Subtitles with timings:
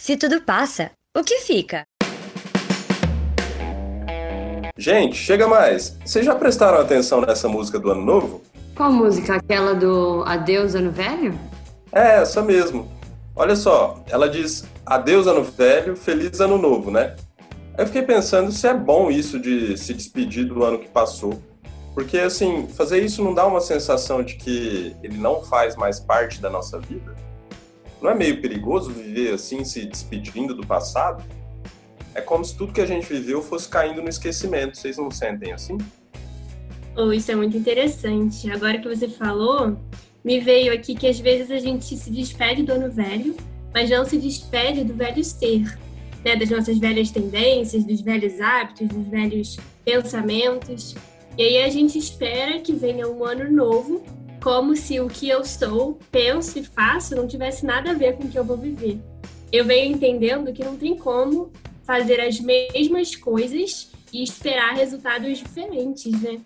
[0.00, 1.84] Se tudo passa, o que fica?
[4.74, 5.98] Gente, chega mais.
[6.02, 8.42] Vocês já prestaram atenção nessa música do Ano Novo?
[8.74, 9.34] Qual música?
[9.34, 11.38] Aquela do Adeus Ano Velho?
[11.92, 12.90] É, essa mesmo.
[13.36, 17.14] Olha só, ela diz Adeus Ano Velho, Feliz Ano Novo, né?
[17.76, 21.42] Eu fiquei pensando se é bom isso de se despedir do ano que passou.
[21.92, 26.40] Porque, assim, fazer isso não dá uma sensação de que ele não faz mais parte
[26.40, 27.14] da nossa vida?
[28.02, 31.22] Não é meio perigoso viver assim, se despedindo do passado?
[32.14, 34.76] É como se tudo que a gente viveu fosse caindo no esquecimento.
[34.76, 35.76] Vocês não sentem assim?
[36.96, 38.50] Oh, isso é muito interessante.
[38.50, 39.76] Agora que você falou,
[40.24, 43.36] me veio aqui que às vezes a gente se despede do ano velho,
[43.72, 45.78] mas não se despede do velho ser,
[46.24, 46.36] né?
[46.36, 50.96] das nossas velhas tendências, dos velhos hábitos, dos velhos pensamentos.
[51.38, 54.02] E aí a gente espera que venha um ano novo,
[54.42, 58.24] como se o que eu sou, penso e faço não tivesse nada a ver com
[58.24, 58.98] o que eu vou viver.
[59.52, 61.50] Eu venho entendendo que não tem como
[61.84, 66.40] fazer as mesmas coisas e esperar resultados diferentes, né?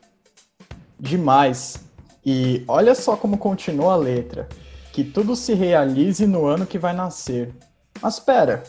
[0.98, 1.84] Demais.
[2.24, 4.48] E olha só como continua a letra.
[4.92, 7.54] Que tudo se realize no ano que vai nascer.
[8.00, 8.62] Mas espera,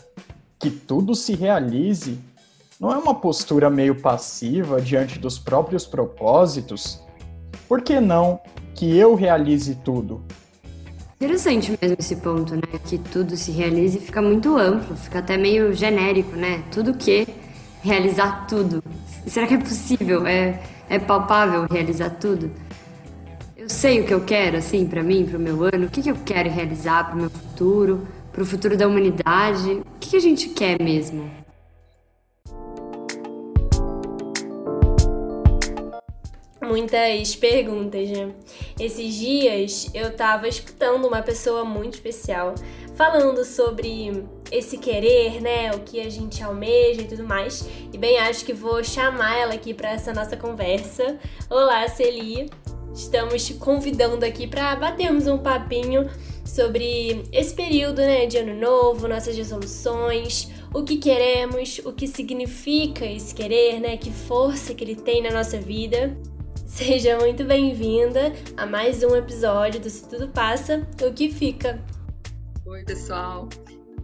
[0.60, 2.20] que tudo se realize
[2.80, 7.02] não é uma postura meio passiva diante dos próprios propósitos?
[7.68, 8.40] Por que não
[8.76, 10.22] que eu realize tudo?
[11.16, 12.62] Interessante mesmo esse ponto, né?
[12.86, 16.62] Que tudo se realize fica muito amplo, fica até meio genérico, né?
[16.72, 17.26] Tudo que
[17.82, 18.84] realizar tudo.
[19.26, 20.28] Será que é possível?
[20.28, 22.52] É, é palpável realizar tudo?
[23.56, 25.86] Eu sei o que eu quero, assim, para mim, para o meu ano.
[25.86, 29.72] O que, que eu quero realizar para o meu futuro, para o futuro da humanidade?
[29.72, 31.32] O que, que a gente quer mesmo?
[36.66, 38.34] Muitas perguntas, né?
[38.80, 42.56] Esses dias eu tava escutando uma pessoa muito especial
[42.96, 45.72] falando sobre esse querer, né?
[45.72, 47.68] O que a gente almeja e tudo mais.
[47.94, 51.18] E bem, acho que vou chamar ela aqui para essa nossa conversa.
[51.50, 52.50] Olá, Celi.
[52.94, 56.10] Estamos te convidando aqui para batermos um papinho
[56.46, 63.06] sobre esse período, né, de ano novo, nossas resoluções, o que queremos, o que significa
[63.06, 63.98] esse querer, né?
[63.98, 66.16] Que força que ele tem na nossa vida.
[66.76, 71.82] Seja muito bem-vinda a mais um episódio do Se Tudo Passa, o que fica.
[72.66, 73.48] Oi, pessoal.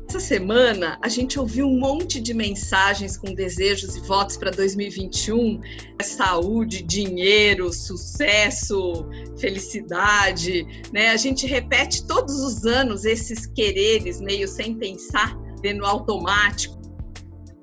[0.07, 5.59] Essa semana a gente ouviu um monte de mensagens com desejos e votos para 2021:
[6.01, 9.05] saúde, dinheiro, sucesso,
[9.37, 11.09] felicidade, né?
[11.09, 15.37] A gente repete todos os anos esses quereres meio sem pensar,
[15.75, 16.80] no automático.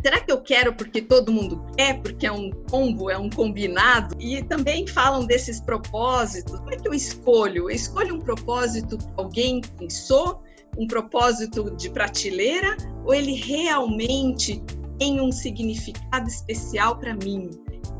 [0.00, 4.14] Será que eu quero porque todo mundo quer, porque é um combo, é um combinado?
[4.20, 6.56] E também falam desses propósitos.
[6.56, 7.64] Como é que eu escolho?
[7.64, 10.41] Eu escolho um propósito que alguém pensou,
[10.78, 14.62] um propósito de prateleira, ou ele realmente
[15.00, 17.50] tem um significado especial para mim?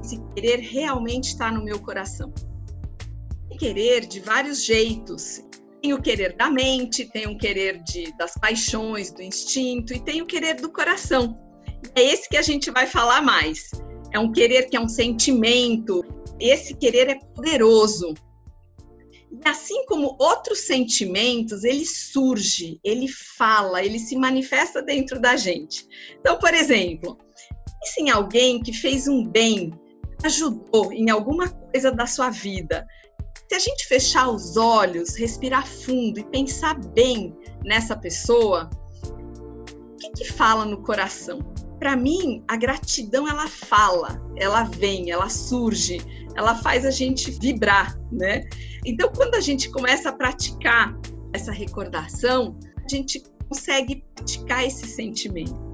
[0.01, 2.33] Esse querer realmente está no meu coração.
[3.49, 5.43] Tem querer de vários jeitos.
[5.83, 10.23] Tem o querer da mente, tem o querer de, das paixões, do instinto, e tem
[10.23, 11.48] o querer do coração
[11.95, 13.71] é esse que a gente vai falar mais.
[14.13, 16.05] É um querer que é um sentimento.
[16.41, 18.15] Esse querer é poderoso.
[19.31, 25.87] E assim como outros sentimentos, ele surge, ele fala, ele se manifesta dentro da gente.
[26.19, 27.19] Então, por exemplo,
[27.81, 29.73] pense em alguém que fez um bem,
[30.25, 32.87] ajudou em alguma coisa da sua vida.
[33.49, 37.35] Se a gente fechar os olhos, respirar fundo e pensar bem
[37.65, 38.69] nessa pessoa,
[39.11, 41.39] o que, que fala no coração?
[41.79, 46.01] Para mim, a gratidão ela fala, ela vem, ela surge,
[46.35, 48.45] ela faz a gente vibrar, né?
[48.85, 50.97] Então, quando a gente começa a praticar
[51.33, 55.68] essa recordação, a gente consegue praticar esse sentimento.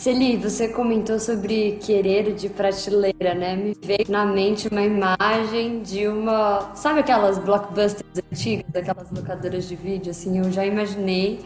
[0.00, 3.54] Celi, você comentou sobre querer de prateleira, né?
[3.54, 6.74] Me veio na mente uma imagem de uma.
[6.74, 10.10] Sabe aquelas blockbusters antigas, aquelas locadoras de vídeo?
[10.10, 11.40] Assim, eu já imaginei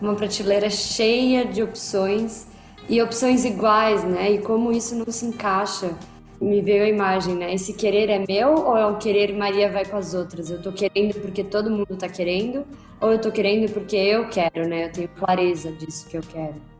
[0.00, 2.46] uma prateleira cheia de opções
[2.88, 4.32] e opções iguais, né?
[4.32, 5.90] E como isso não se encaixa.
[6.40, 7.52] Me veio a imagem, né?
[7.52, 10.50] Esse querer é meu ou é um querer Maria vai com as outras?
[10.50, 12.64] Eu tô querendo porque todo mundo tá querendo
[12.98, 14.86] ou eu tô querendo porque eu quero, né?
[14.86, 16.71] Eu tenho clareza disso que eu quero.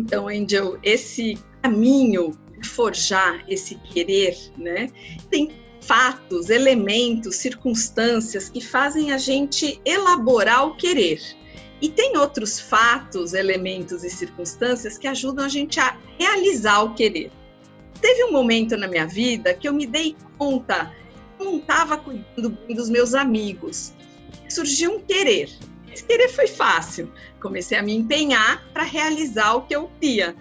[0.00, 4.90] Então, Angel, esse caminho de forjar esse querer, né,
[5.30, 5.50] tem
[5.82, 11.20] fatos, elementos, circunstâncias que fazem a gente elaborar o querer.
[11.82, 17.30] E tem outros fatos, elementos e circunstâncias que ajudam a gente a realizar o querer.
[18.00, 20.90] teve um momento na minha vida que eu me dei conta
[21.36, 23.92] que eu não estava cuidando dos meus amigos.
[24.48, 25.50] Surgiu um querer.
[26.06, 27.12] Querer foi fácil.
[27.40, 30.34] Comecei a me empenhar para realizar o que eu queria.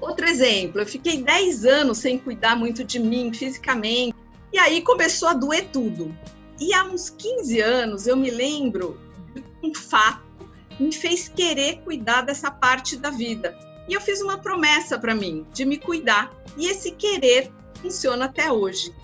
[0.00, 4.14] Outro exemplo, eu fiquei 10 anos sem cuidar muito de mim fisicamente.
[4.52, 6.16] E aí começou a doer tudo.
[6.60, 8.98] E há uns 15 anos eu me lembro
[9.34, 10.22] de um fato
[10.70, 13.56] que me fez querer cuidar dessa parte da vida.
[13.88, 16.34] E eu fiz uma promessa para mim de me cuidar.
[16.56, 18.94] E esse querer funciona até hoje.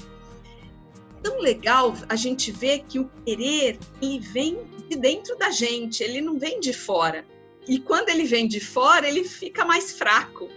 [1.23, 6.21] Tão legal a gente ver que o querer ele vem de dentro da gente, ele
[6.21, 7.25] não vem de fora.
[7.67, 10.49] E quando ele vem de fora, ele fica mais fraco.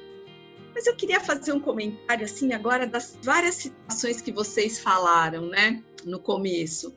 [0.73, 5.81] Mas eu queria fazer um comentário assim agora das várias situações que vocês falaram, né,
[6.03, 6.93] no começo.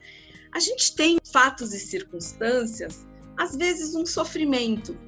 [0.52, 4.98] A gente tem fatos e circunstâncias, às vezes um sofrimento,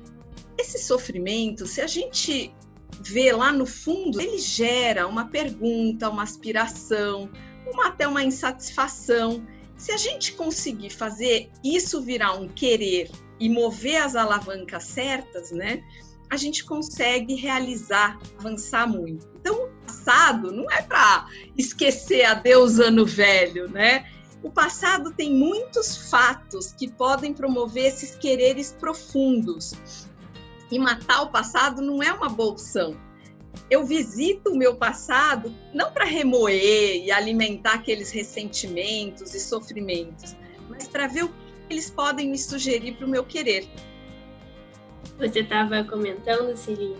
[0.56, 2.54] esse sofrimento, se a gente
[3.00, 7.30] vê lá no fundo, ele gera uma pergunta, uma aspiração,
[7.66, 9.44] uma, até uma insatisfação.
[9.80, 13.10] Se a gente conseguir fazer isso virar um querer
[13.40, 15.82] e mover as alavancas certas, né?
[16.28, 19.26] A gente consegue realizar, avançar muito.
[19.36, 24.06] Então, o passado não é para esquecer a Deus ano velho, né?
[24.42, 29.72] O passado tem muitos fatos que podem promover esses quereres profundos
[30.70, 32.94] e matar o passado não é uma boa opção.
[33.70, 40.36] Eu visito o meu passado não para remoer e alimentar aqueles ressentimentos e sofrimentos,
[40.68, 41.34] mas para ver o que
[41.70, 43.68] eles podem me sugerir para o meu querer.
[45.18, 46.96] Você estava comentando, Siri,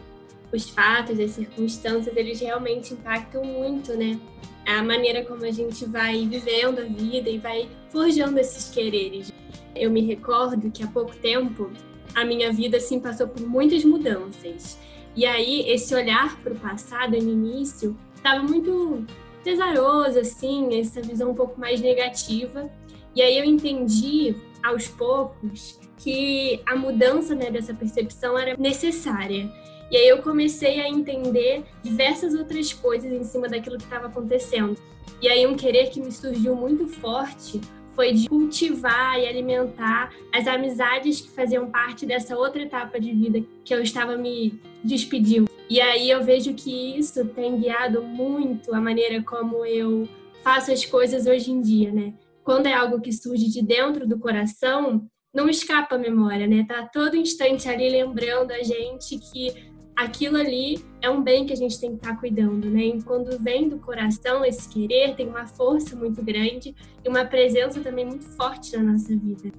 [0.52, 4.20] os fatos, as circunstâncias, eles realmente impactam muito, né?
[4.67, 9.32] A maneira como a gente vai vivendo a vida e vai forjando esses quereres.
[9.75, 11.70] Eu me recordo que há pouco tempo
[12.14, 14.79] a minha vida assim passou por muitas mudanças.
[15.20, 19.05] E aí esse olhar para o passado no início estava muito
[19.44, 22.70] pesaroso assim, essa visão um pouco mais negativa.
[23.14, 29.52] E aí eu entendi aos poucos que a mudança né, dessa percepção era necessária.
[29.90, 34.75] E aí eu comecei a entender diversas outras coisas em cima daquilo que estava acontecendo.
[35.20, 37.61] E aí um querer que me surgiu muito forte
[37.95, 43.45] foi de cultivar e alimentar as amizades que faziam parte dessa outra etapa de vida
[43.65, 45.51] que eu estava me despedindo.
[45.69, 50.09] E aí eu vejo que isso tem guiado muito a maneira como eu
[50.43, 52.15] faço as coisas hoje em dia, né?
[52.43, 56.65] Quando é algo que surge de dentro do coração, não escapa a memória, né?
[56.67, 59.69] Tá todo instante ali lembrando a gente que
[60.00, 62.85] aquilo ali é um bem que a gente tem que estar tá cuidando, né?
[62.85, 66.75] E quando vem do coração esse querer, tem uma força muito grande
[67.05, 69.52] e uma presença também muito forte na nossa vida.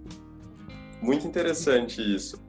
[1.00, 2.42] Muito interessante isso.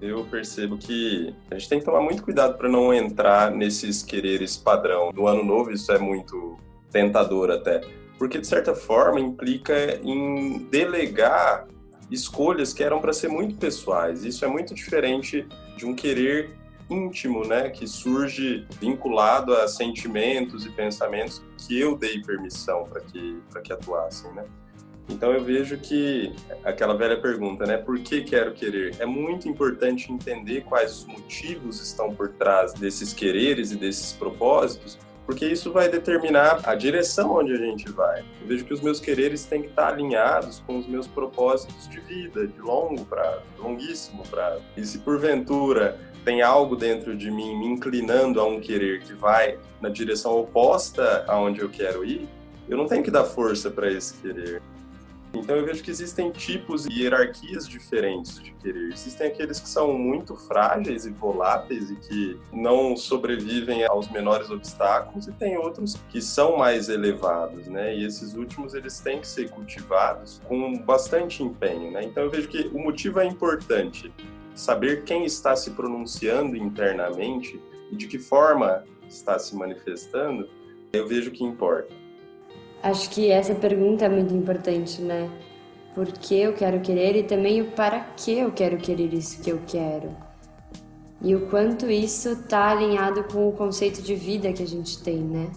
[0.00, 4.56] Eu percebo que a gente tem que tomar muito cuidado para não entrar nesses quereres
[4.56, 5.10] padrão.
[5.14, 6.58] No ano novo isso é muito
[6.90, 7.80] tentador até,
[8.18, 11.66] porque de certa forma implica em delegar
[12.10, 14.22] escolhas que eram para ser muito pessoais.
[14.22, 15.46] Isso é muito diferente
[15.76, 16.61] de um querer
[16.92, 23.38] íntimo, né, que surge vinculado a sentimentos e pensamentos que eu dei permissão para que
[23.50, 24.44] para que atuassem, né?
[25.08, 26.32] Então eu vejo que
[26.64, 28.96] aquela velha pergunta, né, por que quero querer?
[28.98, 34.98] É muito importante entender quais os motivos estão por trás desses quereres e desses propósitos,
[35.32, 38.20] porque isso vai determinar a direção onde a gente vai.
[38.42, 42.00] Eu vejo que os meus quereres têm que estar alinhados com os meus propósitos de
[42.00, 44.60] vida, de longo prazo, longuíssimo prazo.
[44.76, 49.58] E se porventura tem algo dentro de mim me inclinando a um querer que vai
[49.80, 52.28] na direção oposta aonde eu quero ir,
[52.68, 54.60] eu não tenho que dar força para esse querer.
[55.34, 58.92] Então eu vejo que existem tipos e hierarquias diferentes de querer.
[58.92, 65.26] Existem aqueles que são muito frágeis e voláteis e que não sobrevivem aos menores obstáculos
[65.26, 67.96] e tem outros que são mais elevados, né?
[67.96, 72.04] E esses últimos eles têm que ser cultivados com bastante empenho, né?
[72.04, 74.12] Então eu vejo que o motivo é importante,
[74.54, 77.60] saber quem está se pronunciando internamente
[77.90, 80.48] e de que forma está se manifestando,
[80.92, 82.01] eu vejo que importa.
[82.82, 85.30] Acho que essa pergunta é muito importante, né?
[85.94, 89.50] Por que eu quero querer e também o para que eu quero querer isso que
[89.50, 90.16] eu quero.
[91.22, 95.18] E o quanto isso está alinhado com o conceito de vida que a gente tem,
[95.18, 95.52] né?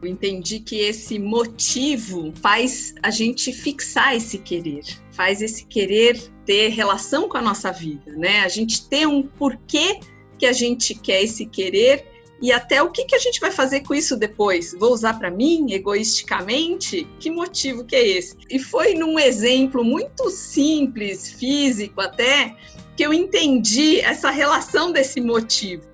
[0.00, 6.68] Eu entendi que esse motivo faz a gente fixar esse querer, faz esse querer ter
[6.68, 8.40] relação com a nossa vida, né?
[8.40, 9.98] A gente ter um porquê
[10.38, 12.06] que a gente quer esse querer
[12.40, 14.74] e até o que, que a gente vai fazer com isso depois?
[14.78, 17.06] Vou usar para mim, egoisticamente?
[17.18, 18.36] Que motivo que é esse?
[18.48, 22.56] E foi num exemplo muito simples, físico até,
[22.96, 25.88] que eu entendi essa relação desse motivo.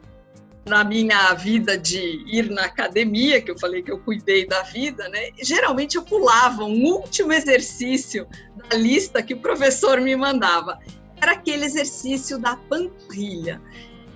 [0.68, 5.08] na minha vida de ir na academia, que eu falei que eu cuidei da vida,
[5.08, 5.30] né?
[5.40, 8.26] Geralmente eu pulava um último exercício
[8.68, 10.80] da lista que o professor me mandava.
[11.20, 13.62] Era aquele exercício da panturrilha.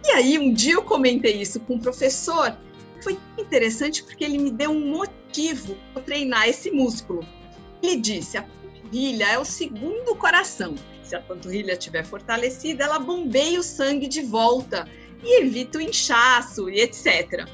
[0.04, 2.57] E aí, um dia eu comentei isso com o professor.
[3.02, 7.26] Foi interessante porque ele me deu um motivo para treinar esse músculo.
[7.83, 10.75] Ele disse: a panturrilha é o segundo coração.
[11.02, 14.87] Se a panturrilha estiver fortalecida, ela bombeia o sangue de volta
[15.23, 17.49] e evita o inchaço e etc.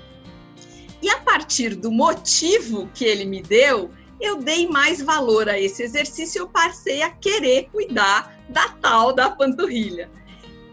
[1.02, 5.82] E a partir do motivo que ele me deu, eu dei mais valor a esse
[5.82, 10.10] exercício e eu passei a querer cuidar da tal da panturrilha.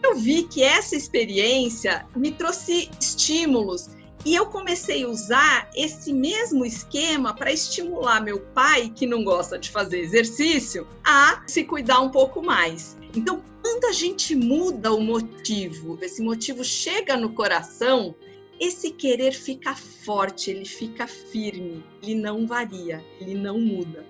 [0.03, 3.89] Eu vi que essa experiência me trouxe estímulos
[4.25, 9.57] e eu comecei a usar esse mesmo esquema para estimular meu pai, que não gosta
[9.57, 12.97] de fazer exercício, a se cuidar um pouco mais.
[13.15, 18.15] Então, quando a gente muda o motivo, esse motivo chega no coração,
[18.59, 24.05] esse querer fica forte, ele fica firme, ele não varia, ele não muda.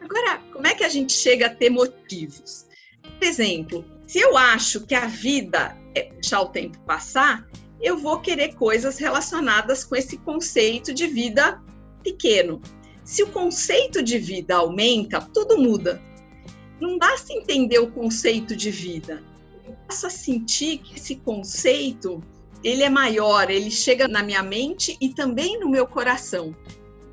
[0.00, 2.66] Agora, como é que a gente chega a ter motivos?
[3.18, 7.48] Por exemplo, se eu acho que a vida é deixar o tempo passar,
[7.80, 11.62] eu vou querer coisas relacionadas com esse conceito de vida
[12.02, 12.60] pequeno.
[13.04, 16.02] Se o conceito de vida aumenta, tudo muda.
[16.80, 19.22] Não basta entender o conceito de vida.
[19.64, 22.20] Eu passo a sentir que esse conceito
[22.64, 26.52] ele é maior, ele chega na minha mente e também no meu coração.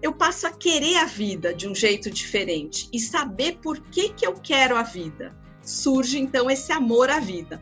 [0.01, 4.25] Eu passo a querer a vida de um jeito diferente e saber por que, que
[4.25, 5.45] eu quero a vida.
[5.67, 7.61] Surge então esse amor à vida.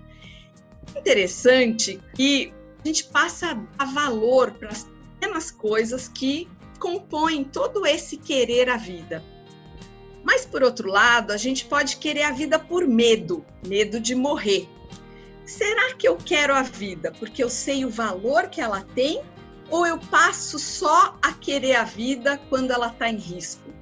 [0.96, 4.88] Interessante que a gente passa a valor para as
[5.20, 6.48] pequenas coisas que
[6.80, 9.24] compõem todo esse querer a vida.
[10.24, 14.70] Mas, por outro lado, a gente pode querer a vida por medo medo de morrer.
[15.44, 19.22] Será que eu quero a vida porque eu sei o valor que ela tem?
[19.72, 23.74] Ou eu passo só a querer a vida quando ela está em risco?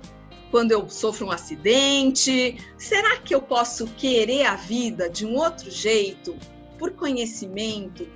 [0.53, 2.63] Quando eu sofro um acidente?
[2.77, 6.35] Será que eu posso querer a vida de um outro jeito,
[6.77, 8.07] por conhecimento,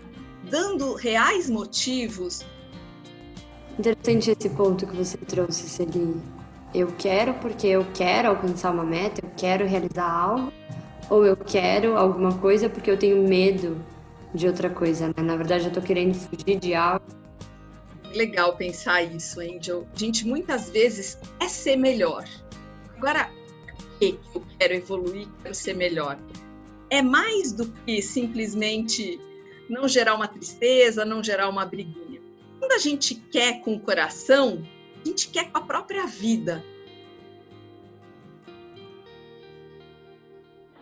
[0.48, 2.46] dando reais motivos.
[3.80, 6.16] Interessante esse ponto que você trouxe, Celi.
[6.76, 10.54] Eu quero porque eu quero alcançar uma meta, eu quero realizar algo,
[11.10, 13.84] ou eu quero alguma coisa porque eu tenho medo
[14.32, 15.24] de outra coisa, né?
[15.24, 17.17] Na verdade, eu tô querendo fugir de algo.
[18.14, 19.88] Legal pensar isso, Angel.
[19.96, 22.26] Gente muitas vezes quer ser melhor.
[22.96, 23.30] Agora,
[23.66, 26.18] por que eu quero evoluir, quero ser melhor?
[26.90, 29.20] É mais do que simplesmente
[29.70, 32.22] não gerar uma tristeza, não gerar uma briguinha.
[32.60, 34.64] Quando a gente quer com o coração,
[35.04, 36.64] a gente quer com a própria vida.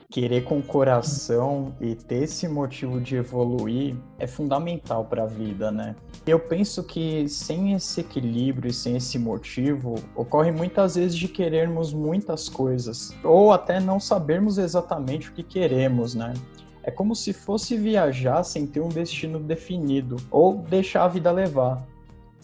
[0.09, 5.71] Querer com o coração e ter esse motivo de evoluir é fundamental para a vida,
[5.71, 5.95] né?
[6.27, 11.93] Eu penso que sem esse equilíbrio e sem esse motivo, ocorre muitas vezes de querermos
[11.93, 16.33] muitas coisas, ou até não sabermos exatamente o que queremos, né?
[16.81, 21.85] É como se fosse viajar sem ter um destino definido ou deixar a vida levar.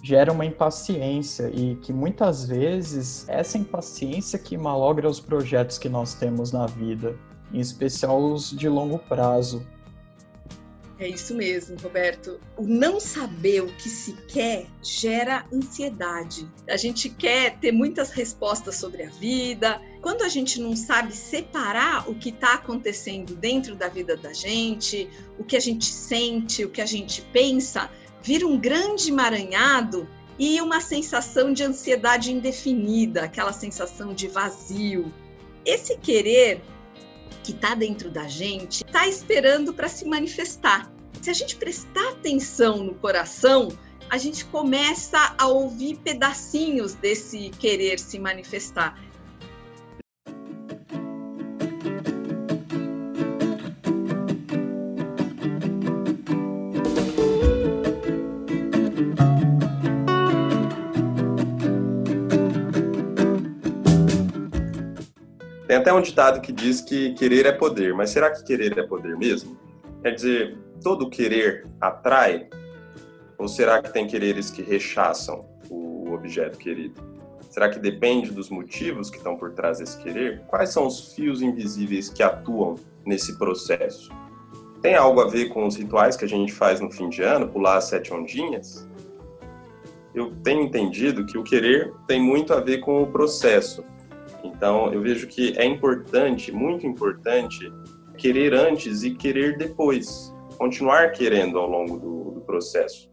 [0.03, 6.13] Gera uma impaciência e que muitas vezes essa impaciência que malogra os projetos que nós
[6.13, 7.15] temos na vida,
[7.51, 9.65] em especial os de longo prazo.
[11.01, 12.39] É isso mesmo, Roberto.
[12.55, 16.47] O não saber o que se quer gera ansiedade.
[16.69, 19.81] A gente quer ter muitas respostas sobre a vida.
[19.99, 25.09] Quando a gente não sabe separar o que está acontecendo dentro da vida da gente,
[25.39, 27.89] o que a gente sente, o que a gente pensa,
[28.21, 35.11] vira um grande emaranhado e uma sensação de ansiedade indefinida, aquela sensação de vazio.
[35.65, 36.61] Esse querer
[37.43, 40.91] que está dentro da gente está esperando para se manifestar.
[41.21, 43.69] Se a gente prestar atenção no coração,
[44.09, 48.99] a gente começa a ouvir pedacinhos desse querer se manifestar.
[65.71, 68.83] Tem até um ditado que diz que querer é poder, mas será que querer é
[68.83, 69.57] poder mesmo?
[70.01, 72.49] Quer dizer, todo querer atrai?
[73.37, 77.01] Ou será que tem quereres que rechaçam o objeto querido?
[77.49, 80.41] Será que depende dos motivos que estão por trás desse querer?
[80.47, 82.75] Quais são os fios invisíveis que atuam
[83.05, 84.11] nesse processo?
[84.81, 87.47] Tem algo a ver com os rituais que a gente faz no fim de ano,
[87.47, 88.85] pular as sete ondinhas?
[90.13, 93.85] Eu tenho entendido que o querer tem muito a ver com o processo,
[94.61, 97.73] então, eu vejo que é importante, muito importante,
[98.15, 100.31] querer antes e querer depois.
[100.55, 103.09] Continuar querendo ao longo do, do processo.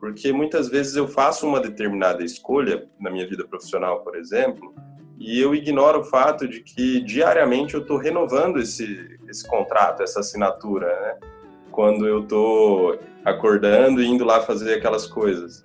[0.00, 4.74] porque muitas vezes eu faço uma determinada escolha na minha vida profissional, por exemplo,
[5.18, 10.20] e eu ignoro o fato de que diariamente eu estou renovando esse, esse contrato, essa
[10.20, 11.28] assinatura, né?
[11.70, 15.62] Quando eu estou acordando e indo lá fazer aquelas coisas.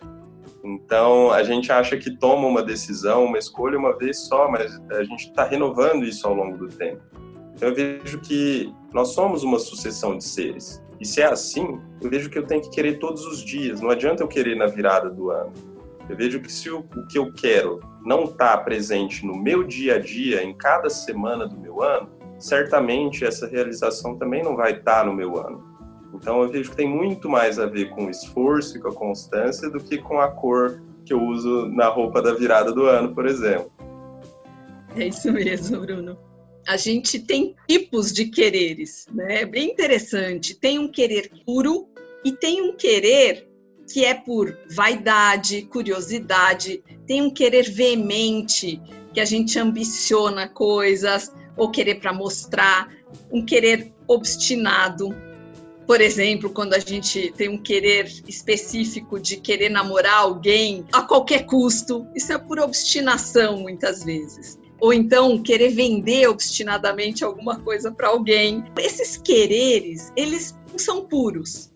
[0.63, 5.04] Então, a gente acha que toma uma decisão, uma escolha uma vez só, mas a
[5.04, 7.01] gente está renovando isso ao longo do tempo.
[7.56, 10.84] Então, eu vejo que nós somos uma sucessão de seres.
[11.00, 13.80] E se é assim, eu vejo que eu tenho que querer todos os dias.
[13.80, 15.54] Não adianta eu querer na virada do ano.
[16.10, 19.96] Eu vejo que se o, o que eu quero não está presente no meu dia
[19.96, 25.01] a dia, em cada semana do meu ano, certamente essa realização também não vai estar
[25.01, 25.68] tá no meu ano.
[26.19, 28.93] Então eu vejo que tem muito mais a ver com o esforço e com a
[28.93, 33.15] constância do que com a cor que eu uso na roupa da virada do ano,
[33.15, 33.71] por exemplo.
[34.95, 36.17] É isso mesmo, Bruno.
[36.67, 39.41] A gente tem tipos de quereres, né?
[39.41, 40.53] É bem interessante.
[40.53, 41.88] Tem um querer puro
[42.23, 43.47] e tem um querer
[43.91, 48.79] que é por vaidade, curiosidade, tem um querer veemente,
[49.13, 52.88] que a gente ambiciona coisas, ou querer para mostrar,
[53.31, 55.09] um querer obstinado.
[55.89, 61.48] Por exemplo, quando a gente tem um querer específico de querer namorar alguém a qualquer
[61.48, 64.60] custo, isso é por obstinação muitas vezes.
[64.79, 68.63] Ou então querer vender obstinadamente alguma coisa para alguém.
[68.77, 71.72] Esses quereres, eles não são puros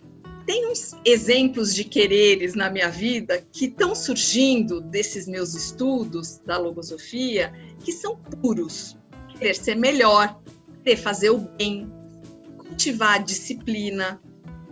[0.46, 6.58] tem uns exemplos de quereres na minha vida que estão surgindo desses meus estudos da
[6.58, 8.98] logosofia que são puros.
[9.30, 10.38] Querer ser melhor,
[10.84, 11.90] querer fazer o bem,
[12.74, 14.20] cultivar a disciplina,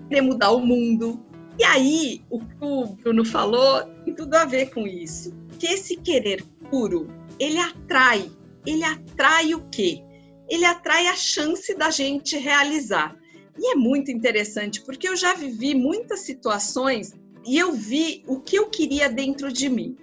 [0.09, 1.23] querer mudar o mundo.
[1.59, 5.31] E aí, o que o Bruno falou tem tudo a ver com isso.
[5.59, 7.07] Que esse querer puro,
[7.39, 8.29] ele atrai.
[8.65, 10.03] Ele atrai o quê?
[10.49, 13.15] Ele atrai a chance da gente realizar.
[13.57, 17.13] E é muito interessante, porque eu já vivi muitas situações
[17.45, 19.95] e eu vi o que eu queria dentro de mim.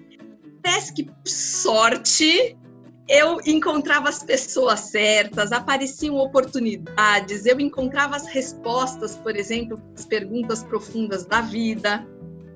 [0.62, 2.56] Parece que, por sorte,
[3.08, 10.62] eu encontrava as pessoas certas, apareciam oportunidades, eu encontrava as respostas, por exemplo, as perguntas
[10.62, 12.06] profundas da vida.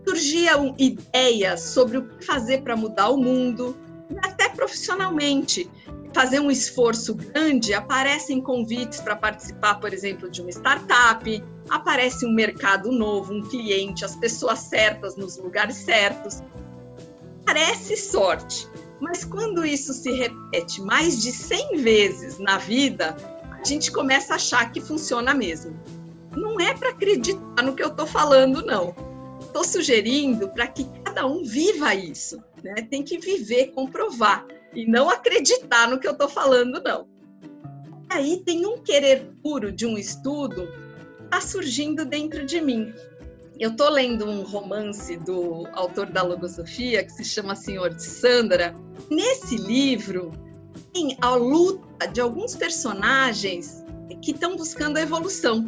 [0.07, 3.77] Surgiam ideias sobre o que fazer para mudar o mundo,
[4.23, 5.71] até profissionalmente
[6.12, 12.35] fazer um esforço grande, aparecem convites para participar, por exemplo, de uma startup, aparece um
[12.35, 16.43] mercado novo, um cliente, as pessoas certas nos lugares certos.
[17.47, 18.69] Parece sorte,
[19.03, 23.17] mas quando isso se repete mais de 100 vezes na vida,
[23.51, 25.77] a gente começa a achar que funciona mesmo.
[26.37, 28.95] Não é para acreditar no que eu estou falando, não.
[29.41, 32.75] Estou sugerindo para que cada um viva isso, né?
[32.88, 37.09] Tem que viver, comprovar e não acreditar no que eu estou falando, não.
[38.09, 40.69] Aí tem um querer puro de um estudo
[41.25, 42.93] está surgindo dentro de mim.
[43.59, 48.75] Eu estou lendo um romance do autor da Logosofia, que se chama Senhor de Sandra.
[49.11, 50.33] Nesse livro,
[50.93, 53.85] tem a luta de alguns personagens
[54.23, 55.65] que estão buscando a evolução.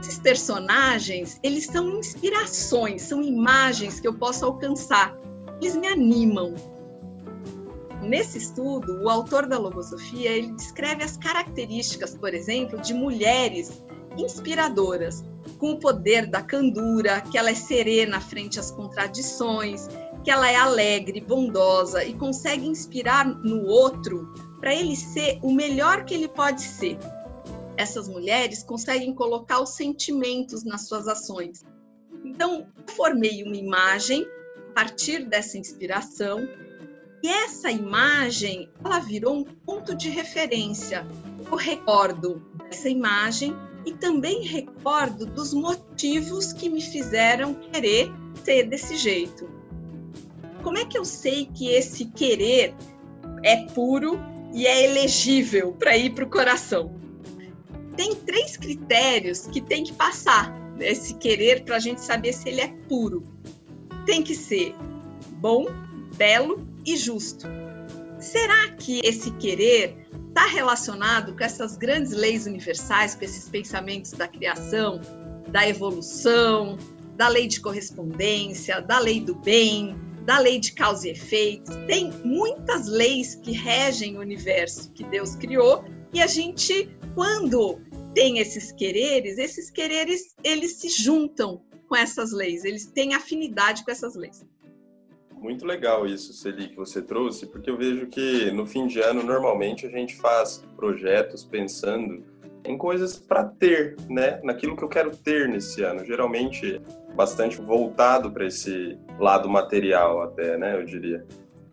[0.00, 5.16] Esses personagens, eles são inspirações, são imagens que eu posso alcançar.
[5.60, 6.54] Eles me animam,
[8.02, 13.82] Nesse estudo, o autor da logosofia ele descreve as características, por exemplo, de mulheres
[14.16, 15.24] inspiradoras,
[15.58, 19.88] com o poder da candura, que ela é serena frente às contradições,
[20.22, 26.04] que ela é alegre, bondosa e consegue inspirar no outro para ele ser o melhor
[26.04, 26.98] que ele pode ser.
[27.76, 31.64] Essas mulheres conseguem colocar os sentimentos nas suas ações.
[32.24, 34.26] Então, formei uma imagem
[34.70, 36.46] a partir dessa inspiração
[37.22, 41.06] e essa imagem, ela virou um ponto de referência.
[41.50, 48.10] Eu recordo dessa imagem e também recordo dos motivos que me fizeram querer
[48.44, 49.48] ser desse jeito.
[50.62, 52.74] Como é que eu sei que esse querer
[53.42, 54.18] é puro
[54.52, 56.94] e é elegível para ir para o coração?
[57.96, 62.60] Tem três critérios que tem que passar esse querer para a gente saber se ele
[62.60, 63.22] é puro.
[64.06, 64.74] Tem que ser
[65.32, 65.66] bom,
[66.16, 67.46] belo e justo.
[68.18, 69.99] Será que esse querer
[70.30, 75.00] está relacionado com essas grandes leis universais, com esses pensamentos da criação,
[75.48, 76.78] da evolução,
[77.16, 81.72] da lei de correspondência, da lei do bem, da lei de causa e efeito?
[81.86, 87.80] Tem muitas leis que regem o universo que Deus criou e a gente, quando
[88.14, 93.90] tem esses quereres, esses quereres eles se juntam com essas leis, eles têm afinidade com
[93.90, 94.44] essas leis.
[95.40, 99.22] Muito legal isso, Celi, que você trouxe, porque eu vejo que no fim de ano,
[99.22, 102.22] normalmente, a gente faz projetos pensando
[102.62, 104.38] em coisas para ter, né?
[104.44, 106.04] Naquilo que eu quero ter nesse ano.
[106.04, 106.78] Geralmente
[107.14, 111.24] bastante voltado para esse lado material até, né, eu diria.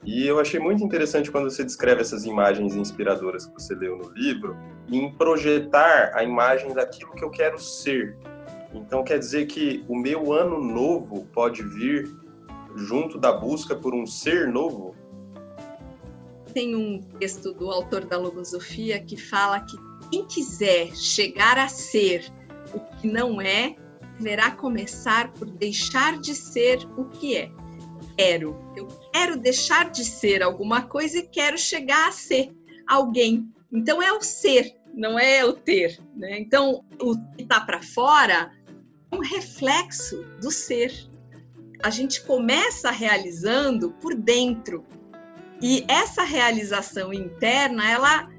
[0.04, 4.10] E eu achei muito interessante quando você descreve essas imagens inspiradoras que você leu no
[4.14, 4.56] livro,
[4.90, 8.16] em projetar a imagem daquilo que eu quero ser.
[8.74, 12.10] Então quer dizer que o meu ano novo pode vir
[12.78, 14.96] junto da busca por um ser novo?
[16.54, 19.76] Tem um texto do autor da Logosofia que fala que
[20.10, 22.32] quem quiser chegar a ser
[22.74, 23.76] o que não é,
[24.18, 27.52] deverá começar por deixar de ser o que é.
[28.18, 32.52] Quero, eu quero deixar de ser alguma coisa e quero chegar a ser
[32.88, 33.52] alguém.
[33.72, 36.00] Então é o ser, não é o ter.
[36.16, 36.40] Né?
[36.40, 38.52] Então o que está para fora
[39.12, 41.08] é um reflexo do ser.
[41.84, 44.86] A gente começa realizando por dentro
[45.62, 48.30] e essa realização interna ela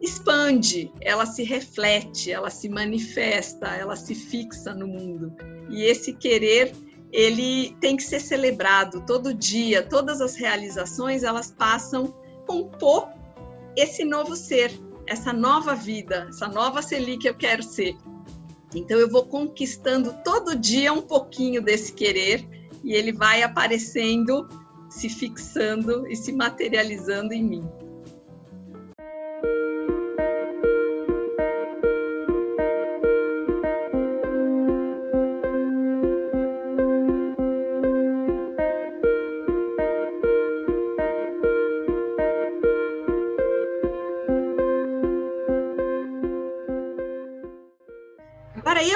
[0.00, 5.32] expande, ela se reflete, ela se manifesta, ela se fixa no mundo.
[5.70, 6.72] E esse querer,
[7.12, 9.82] ele tem que ser celebrado todo dia.
[9.82, 12.14] Todas as realizações, elas passam
[12.46, 13.08] com compor
[13.76, 14.72] esse novo ser,
[15.06, 17.96] essa nova vida, essa nova Celi que eu quero ser.
[18.74, 22.46] Então eu vou conquistando todo dia um pouquinho desse querer
[22.82, 24.48] e ele vai aparecendo,
[24.90, 27.82] se fixando e se materializando em mim.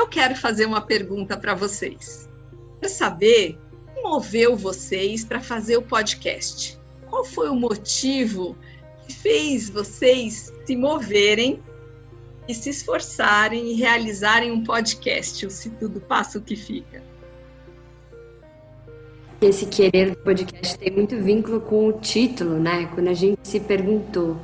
[0.07, 2.29] eu quero fazer uma pergunta para vocês.
[2.81, 3.59] Quero saber
[4.07, 6.79] moveu vocês para fazer o podcast.
[7.11, 8.57] Qual foi o motivo
[9.05, 11.61] que fez vocês se moverem
[12.49, 17.03] e se esforçarem e realizarem um podcast, o Se Tudo Passa o Que Fica?
[19.41, 22.89] Esse querer do podcast tem muito vínculo com o título, né?
[22.95, 24.39] Quando a gente se perguntou,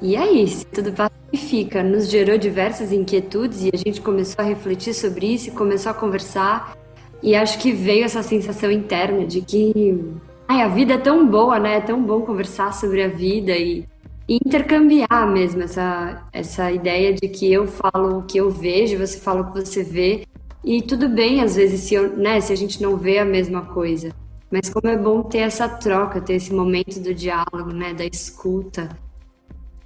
[0.00, 4.44] e aí, se tudo passa e fica, nos gerou diversas inquietudes e a gente começou
[4.44, 6.76] a refletir sobre isso e começou a conversar.
[7.22, 10.12] E acho que veio essa sensação interna de que
[10.48, 11.76] ai, a vida é tão boa, né?
[11.76, 13.86] É tão bom conversar sobre a vida e,
[14.28, 19.18] e intercambiar mesmo essa, essa ideia de que eu falo o que eu vejo, você
[19.18, 20.26] fala o que você vê.
[20.64, 23.62] E tudo bem, às vezes, se, eu, né, se a gente não vê a mesma
[23.62, 24.12] coisa.
[24.50, 28.88] Mas como é bom ter essa troca, ter esse momento do diálogo, né, da escuta.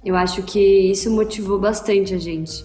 [0.03, 0.59] Eu acho que
[0.91, 2.63] isso motivou bastante a gente.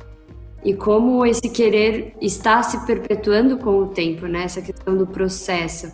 [0.64, 4.44] E como esse querer está se perpetuando com o tempo, né?
[4.44, 5.92] Essa questão do processo.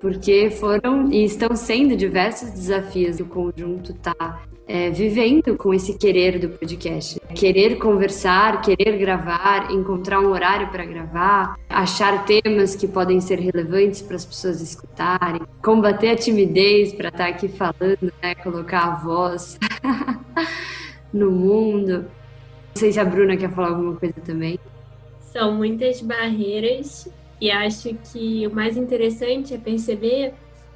[0.00, 5.96] Porque foram e estão sendo diversos desafios que o conjunto está é, vivendo com esse
[5.96, 7.18] querer do podcast.
[7.34, 14.02] Querer conversar, querer gravar, encontrar um horário para gravar, achar temas que podem ser relevantes
[14.02, 18.34] para as pessoas escutarem, combater a timidez para estar tá aqui falando, né?
[18.36, 19.58] colocar a voz.
[21.12, 22.06] no mundo.
[22.76, 24.58] Não sei se a Bruna quer falar alguma coisa também.
[25.18, 27.08] São muitas barreiras
[27.40, 30.34] e acho que o mais interessante é perceber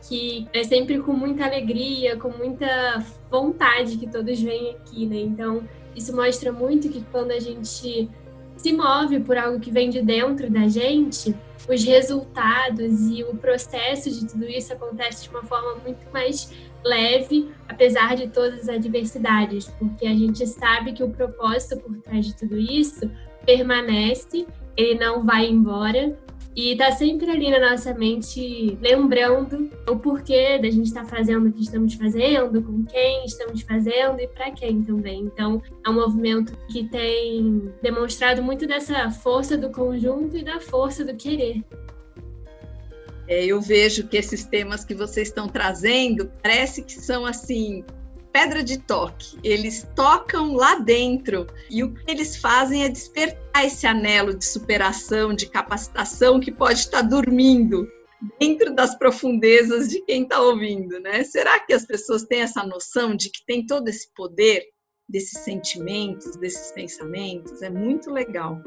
[0.09, 5.21] que é sempre com muita alegria, com muita vontade que todos vêm aqui, né?
[5.21, 5.63] Então,
[5.95, 8.09] isso mostra muito que quando a gente
[8.57, 11.37] se move por algo que vem de dentro da gente,
[11.69, 16.51] os resultados e o processo de tudo isso acontece de uma forma muito mais
[16.85, 22.27] leve, apesar de todas as adversidades, porque a gente sabe que o propósito por trás
[22.27, 23.11] de tudo isso
[23.45, 26.17] permanece, ele não vai embora
[26.55, 31.49] e tá sempre ali na nossa mente lembrando o porquê da gente estar tá fazendo
[31.49, 35.21] o que estamos fazendo, com quem estamos fazendo e para quem também.
[35.23, 41.05] Então, é um movimento que tem demonstrado muito dessa força do conjunto e da força
[41.05, 41.65] do querer.
[43.31, 47.85] É, eu vejo que esses temas que vocês estão trazendo parece que são assim
[48.33, 49.39] pedra de toque.
[49.45, 55.33] Eles tocam lá dentro e o que eles fazem é despertar esse anelo de superação,
[55.33, 57.89] de capacitação que pode estar dormindo
[58.41, 61.23] dentro das profundezas de quem está ouvindo, né?
[61.23, 64.65] Será que as pessoas têm essa noção de que tem todo esse poder
[65.09, 67.63] desses sentimentos, desses pensamentos?
[67.63, 68.61] É muito legal.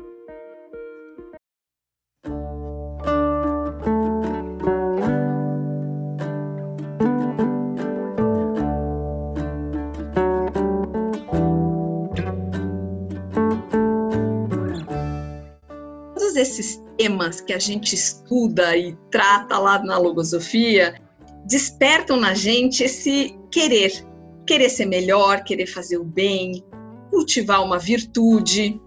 [16.43, 21.01] Esses temas que a gente estuda e trata lá na logosofia
[21.45, 23.91] despertam na gente esse querer,
[24.47, 26.63] querer ser melhor, querer fazer o bem,
[27.09, 28.79] cultivar uma virtude.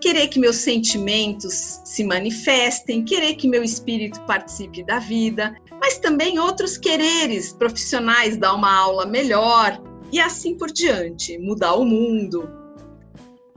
[0.00, 6.38] querer que meus sentimentos se manifestem, querer que meu espírito participe da vida, mas também
[6.38, 9.78] outros quereres profissionais, dar uma aula melhor
[10.10, 12.59] e assim por diante, mudar o mundo.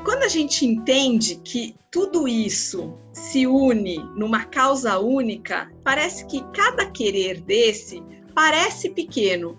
[0.03, 6.91] Quando a gente entende que tudo isso se une numa causa única, parece que cada
[6.91, 8.03] querer desse
[8.35, 9.57] parece pequeno,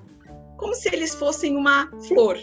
[0.58, 2.38] como se eles fossem uma flor.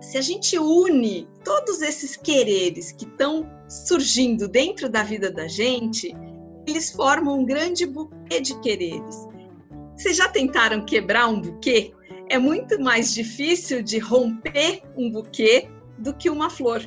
[0.00, 6.12] Se a gente une todos esses quereres que estão surgindo dentro da vida da gente,
[6.66, 9.28] eles formam um grande buquê de quereres.
[9.96, 11.92] Vocês já tentaram quebrar um buquê?
[12.28, 16.82] É muito mais difícil de romper um buquê do que uma flor.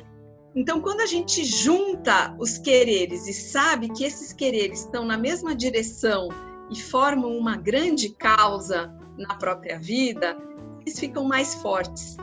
[0.56, 5.54] Então, quando a gente junta os quereres e sabe que esses quereres estão na mesma
[5.54, 6.30] direção
[6.70, 10.34] e formam uma grande causa na própria vida,
[10.80, 12.16] eles ficam mais fortes.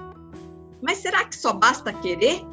[0.82, 2.44] Mas será que só basta querer?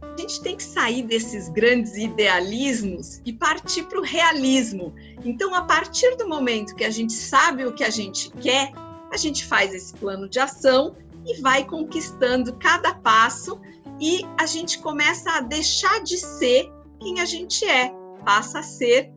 [0.00, 4.94] A gente tem que sair desses grandes idealismos e partir para o realismo.
[5.24, 8.70] Então, a partir do momento que a gente sabe o que a gente quer,
[9.10, 10.94] a gente faz esse plano de ação
[11.26, 13.60] e vai conquistando cada passo
[14.00, 17.92] e a gente começa a deixar de ser quem a gente é,
[18.24, 19.12] passa a ser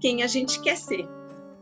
[0.00, 1.08] quem a gente quer ser.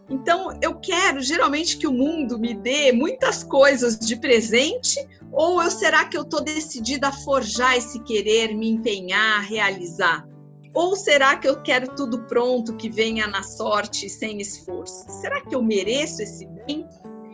[0.08, 5.70] Então, eu quero geralmente que o mundo me dê muitas coisas de presente, ou eu
[5.70, 10.26] será que eu estou decidida a forjar esse querer, me empenhar, realizar?
[10.72, 15.06] Ou será que eu quero tudo pronto, que venha na sorte, sem esforço?
[15.08, 16.86] Será que eu mereço esse bem?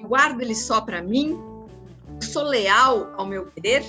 [0.07, 1.39] Guardo ele só para mim?
[2.23, 3.83] sou leal ao meu querer?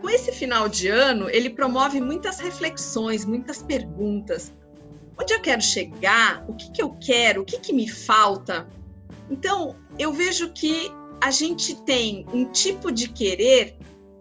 [0.00, 4.52] Com esse final de ano, ele promove muitas reflexões, muitas perguntas.
[5.20, 6.44] Onde eu quero chegar?
[6.48, 7.42] O que, que eu quero?
[7.42, 8.68] O que, que me falta?
[9.30, 13.76] Então, eu vejo que a gente tem um tipo de querer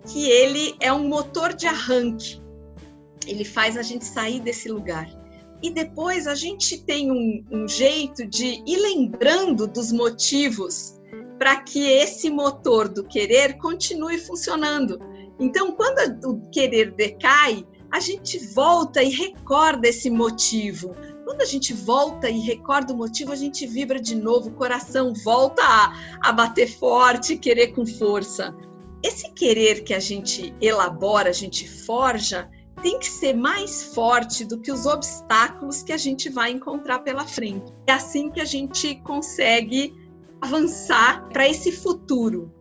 [0.08, 2.42] que ele é um motor de arranque.
[3.26, 5.10] Ele faz a gente sair desse lugar.
[5.62, 11.00] E depois a gente tem um, um jeito de ir lembrando dos motivos
[11.44, 14.98] para que esse motor do querer continue funcionando.
[15.38, 20.96] Então, quando o querer decai, a gente volta e recorda esse motivo.
[21.26, 25.14] Quando a gente volta e recorda o motivo, a gente vibra de novo, o coração
[25.14, 28.56] volta a, a bater forte, querer com força.
[29.04, 32.50] Esse querer que a gente elabora, a gente forja,
[32.82, 37.28] tem que ser mais forte do que os obstáculos que a gente vai encontrar pela
[37.28, 37.70] frente.
[37.86, 39.94] É assim que a gente consegue
[40.44, 42.54] avançar para esse futuro.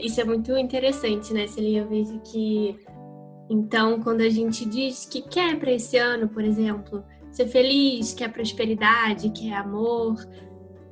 [0.00, 1.82] Isso é muito interessante, né, Celia?
[1.82, 2.78] Eu vejo que,
[3.48, 8.32] então, quando a gente diz que quer para esse ano, por exemplo, ser feliz, quer
[8.32, 10.16] prosperidade, quer amor,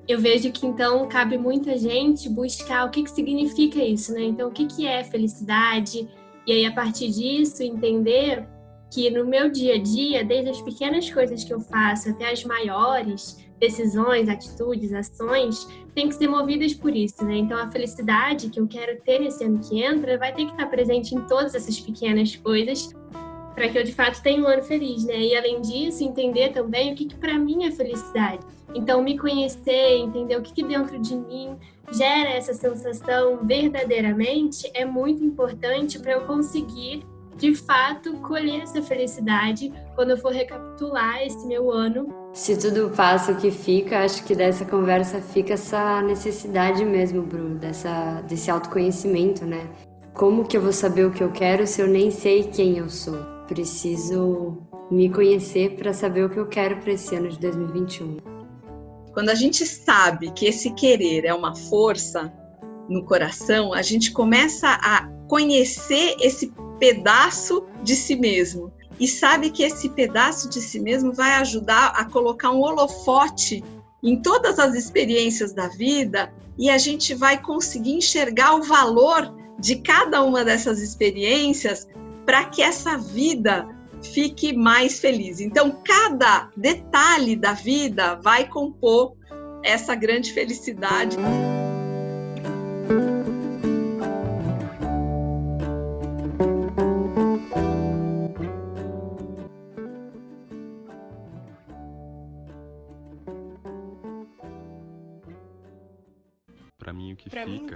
[0.06, 4.22] eu vejo que então cabe muita gente buscar o que, que significa isso, né?
[4.22, 6.08] Então, o que, que é felicidade?
[6.46, 8.46] E aí, a partir disso, entender
[8.92, 12.44] que no meu dia a dia, desde as pequenas coisas que eu faço até as
[12.44, 17.36] maiores, decisões, atitudes, ações, têm que ser movidas por isso, né?
[17.36, 20.66] Então a felicidade que eu quero ter nesse ano que entra vai ter que estar
[20.66, 22.94] presente em todas essas pequenas coisas
[23.54, 25.18] para que eu de fato tenha um ano feliz, né?
[25.18, 28.40] E além disso, entender também o que, que para mim é felicidade.
[28.74, 31.56] Então me conhecer, entender o que, que dentro de mim
[31.92, 37.04] gera essa sensação verdadeiramente é muito importante para eu conseguir
[37.36, 42.19] de fato colher essa felicidade quando eu for recapitular esse meu ano.
[42.32, 47.58] Se tudo passa, o que fica, acho que dessa conversa fica essa necessidade mesmo, Bruno,
[47.58, 49.68] dessa, desse autoconhecimento, né?
[50.14, 52.88] Como que eu vou saber o que eu quero se eu nem sei quem eu
[52.88, 53.18] sou?
[53.48, 54.58] Preciso
[54.90, 58.18] me conhecer para saber o que eu quero para esse ano de 2021.
[59.12, 62.32] Quando a gente sabe que esse querer é uma força
[62.88, 69.62] no coração, a gente começa a conhecer esse pedaço de si mesmo e sabe que
[69.62, 73.64] esse pedaço de si mesmo vai ajudar a colocar um holofote
[74.02, 79.76] em todas as experiências da vida e a gente vai conseguir enxergar o valor de
[79.76, 81.88] cada uma dessas experiências
[82.26, 83.66] para que essa vida
[84.02, 85.40] fique mais feliz.
[85.40, 89.14] Então, cada detalhe da vida vai compor
[89.62, 91.16] essa grande felicidade.
[107.46, 107.74] Fica,